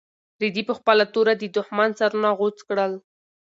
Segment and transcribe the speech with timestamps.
[0.41, 2.93] رېدي په خپله توره د دښمن سرونه غوڅ کړل.